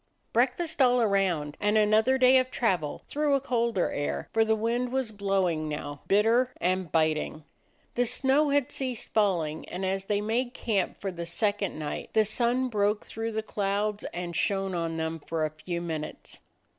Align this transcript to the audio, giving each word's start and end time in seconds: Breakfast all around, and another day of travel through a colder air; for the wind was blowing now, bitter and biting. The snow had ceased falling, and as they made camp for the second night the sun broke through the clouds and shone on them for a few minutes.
Breakfast 0.33 0.81
all 0.81 0.99
around, 0.99 1.57
and 1.61 1.77
another 1.77 2.17
day 2.17 2.39
of 2.39 2.49
travel 2.49 3.03
through 3.07 3.35
a 3.35 3.39
colder 3.39 3.91
air; 3.91 4.29
for 4.33 4.43
the 4.43 4.55
wind 4.55 4.91
was 4.91 5.11
blowing 5.11 5.69
now, 5.69 6.01
bitter 6.07 6.49
and 6.59 6.91
biting. 6.91 7.43
The 7.93 8.05
snow 8.07 8.49
had 8.49 8.71
ceased 8.71 9.09
falling, 9.09 9.69
and 9.69 9.85
as 9.85 10.05
they 10.05 10.19
made 10.19 10.55
camp 10.55 10.99
for 10.99 11.11
the 11.11 11.27
second 11.27 11.77
night 11.77 12.09
the 12.13 12.25
sun 12.25 12.67
broke 12.67 13.05
through 13.05 13.33
the 13.33 13.43
clouds 13.43 14.03
and 14.05 14.35
shone 14.35 14.73
on 14.73 14.97
them 14.97 15.19
for 15.19 15.45
a 15.45 15.51
few 15.51 15.83
minutes. 15.83 16.39